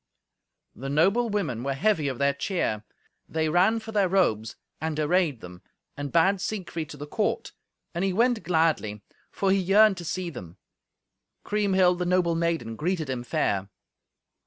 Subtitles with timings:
[0.75, 2.83] The noble women were heavy of their cheer.
[3.29, 5.61] They ran for their robes, and arrayed them,
[5.95, 7.51] and bade Siegfried to the court;
[7.93, 10.57] and he went gladly, for he yearned to see them.
[11.43, 13.69] Kriemhild, the noble maiden, greeted him fair.